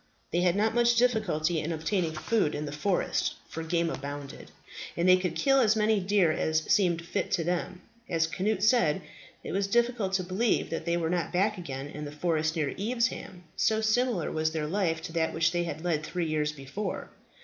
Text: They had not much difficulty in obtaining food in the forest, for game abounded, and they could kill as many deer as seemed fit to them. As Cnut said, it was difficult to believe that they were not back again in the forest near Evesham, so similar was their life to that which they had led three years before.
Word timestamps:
They 0.31 0.41
had 0.41 0.55
not 0.55 0.73
much 0.73 0.95
difficulty 0.95 1.59
in 1.59 1.71
obtaining 1.71 2.13
food 2.13 2.55
in 2.55 2.65
the 2.65 2.71
forest, 2.71 3.35
for 3.47 3.61
game 3.61 3.87
abounded, 3.87 4.49
and 4.97 5.07
they 5.07 5.15
could 5.15 5.35
kill 5.35 5.59
as 5.59 5.75
many 5.75 5.99
deer 5.99 6.31
as 6.31 6.63
seemed 6.63 7.05
fit 7.05 7.29
to 7.33 7.43
them. 7.43 7.81
As 8.09 8.25
Cnut 8.25 8.63
said, 8.63 9.03
it 9.43 9.51
was 9.51 9.67
difficult 9.67 10.13
to 10.13 10.23
believe 10.23 10.71
that 10.71 10.85
they 10.85 10.97
were 10.97 11.11
not 11.11 11.31
back 11.31 11.59
again 11.59 11.85
in 11.85 12.05
the 12.05 12.11
forest 12.11 12.55
near 12.55 12.73
Evesham, 12.79 13.43
so 13.55 13.79
similar 13.79 14.31
was 14.31 14.53
their 14.53 14.65
life 14.65 15.03
to 15.03 15.13
that 15.13 15.35
which 15.35 15.51
they 15.51 15.65
had 15.65 15.83
led 15.83 16.03
three 16.03 16.25
years 16.25 16.51
before. 16.51 17.11